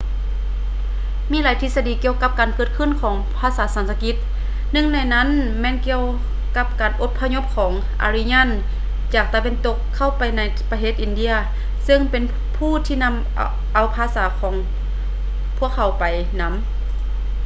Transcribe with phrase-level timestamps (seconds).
[1.31, 4.15] ມີຫຼາຍທິດສະດີກ່ຽວກັບການເກີດຂຶ້ນຂອງ ພາສາສັນສະກິດ.
[4.71, 6.03] ໜຶ່ງໃນນັ້ນແມ່ນກ່ຽວ
[6.57, 10.41] ກັບການອົບພະຍົບຂອງ ອາຣິຢານ aryan ຈາກຕາເວັນຕົກ ເຂົ້າໄປໃນ
[10.71, 11.31] ປະເທດອິນເດຍ
[11.87, 12.23] ຊຶ່ງເປັນ
[12.57, 13.13] ຜູ້ທີ່ນຳ
[13.73, 14.53] ເອົາພາສາຂອງ
[15.57, 16.03] ພວກເຂົາໄປ
[16.41, 16.53] ນຳ